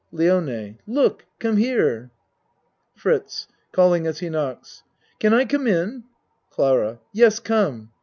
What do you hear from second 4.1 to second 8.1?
he knocks.) Can I come in CLARA Yes, come.